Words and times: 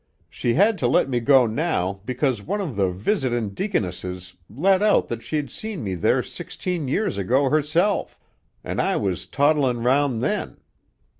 She 0.31 0.55
had 0.55 0.79
to 0.79 0.87
let 0.87 1.07
me 1.09 1.19
go 1.19 1.45
now 1.45 2.01
because 2.05 2.41
one 2.41 2.59
of 2.59 2.75
the 2.75 2.89
visitin' 2.89 3.49
deaconesses 3.53 4.33
let 4.49 4.81
out 4.81 5.09
that 5.09 5.21
she'd 5.21 5.51
seen 5.51 5.83
me 5.83 5.93
there 5.93 6.23
sixteen 6.23 6.87
years 6.87 7.19
ago 7.19 7.51
herself, 7.51 8.19
an' 8.63 8.79
I 8.79 8.95
was 8.95 9.27
toddlin' 9.27 9.83
round 9.83 10.19
then. 10.23 10.57